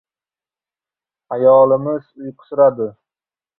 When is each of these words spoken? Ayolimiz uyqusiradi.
Ayolimiz 1.35 2.05
uyqusiradi. 2.25 2.87